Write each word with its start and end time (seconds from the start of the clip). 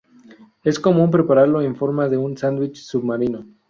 Es 0.63 0.79
común 0.79 1.11
prepararlo 1.11 1.61
en 1.61 1.75
forma 1.75 2.09
de 2.09 2.17
un 2.17 2.35
sándwich 2.35 2.77
submarino. 2.81 3.45